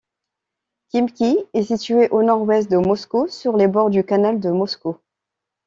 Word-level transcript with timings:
Khimki 0.89 1.37
est 1.53 1.61
située 1.65 2.09
au 2.09 2.23
nord-ouest 2.23 2.71
de 2.71 2.77
Moscou, 2.77 3.27
sur 3.27 3.55
les 3.55 3.67
bords 3.67 3.91
du 3.91 4.03
canal 4.03 4.39
de 4.39 4.49
Moscou. 4.49 4.97